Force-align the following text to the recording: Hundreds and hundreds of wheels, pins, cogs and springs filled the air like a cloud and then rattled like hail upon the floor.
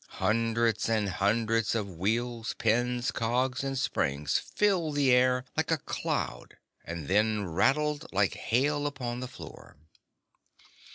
Hundreds 0.17 0.89
and 0.89 1.07
hundreds 1.09 1.75
of 1.75 1.87
wheels, 1.95 2.55
pins, 2.57 3.11
cogs 3.11 3.63
and 3.63 3.77
springs 3.77 4.39
filled 4.39 4.95
the 4.95 5.11
air 5.11 5.45
like 5.55 5.69
a 5.69 5.77
cloud 5.77 6.57
and 6.83 7.07
then 7.07 7.45
rattled 7.45 8.11
like 8.11 8.33
hail 8.33 8.87
upon 8.87 9.19
the 9.19 9.27
floor. 9.27 9.77